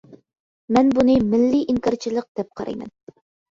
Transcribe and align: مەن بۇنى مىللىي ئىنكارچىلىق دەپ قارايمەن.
مەن 0.77 0.89
بۇنى 0.99 1.19
مىللىي 1.35 1.63
ئىنكارچىلىق 1.75 2.29
دەپ 2.43 2.53
قارايمەن. 2.63 2.93